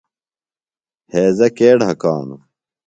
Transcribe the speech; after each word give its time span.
ہیضہ 1.13 1.47
کے 1.57 1.67
ڈھکانوۡ؟ 1.79 2.41